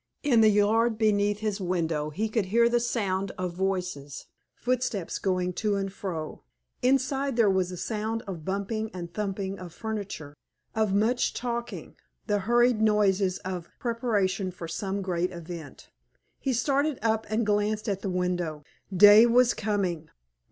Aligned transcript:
In 0.23 0.41
the 0.41 0.49
yard 0.49 0.97
beneath 0.97 1.41
his 1.41 1.61
window 1.61 2.09
he 2.09 2.27
could 2.27 2.45
hear 2.45 2.67
the 2.67 2.79
sound 2.79 3.29
of 3.37 3.53
voices, 3.53 4.25
footsteps 4.55 5.19
going 5.19 5.53
to 5.61 5.75
and 5.75 5.93
fro. 5.93 6.41
Inside 6.81 7.35
there 7.35 7.51
was 7.51 7.69
the 7.69 7.77
sound 7.77 8.23
of 8.23 8.43
bumping 8.43 8.89
and 8.95 9.13
thumping 9.13 9.59
of 9.59 9.75
furniture, 9.75 10.33
of 10.73 10.91
much 10.91 11.35
talking, 11.35 11.97
the 12.25 12.39
hurried 12.39 12.81
noises 12.81 13.37
of 13.45 13.69
preparation 13.77 14.49
for 14.49 14.67
some 14.67 15.03
great 15.03 15.29
event. 15.31 15.91
He 16.39 16.51
started 16.51 16.97
up 17.03 17.27
and 17.29 17.45
glanced 17.45 17.87
at 17.87 18.01
the 18.01 18.09
window. 18.09 18.63
Day 18.91 19.27
was 19.27 19.53
coming! 19.53 20.09